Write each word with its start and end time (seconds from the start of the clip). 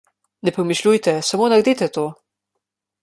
Ne 0.47 0.53
premišljujte, 0.55 1.13
samo 1.29 1.49
naredite 1.53 1.91
to. 1.99 2.07